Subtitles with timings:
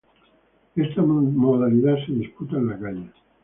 [0.75, 3.11] Esta modalidad se disputa en la calle.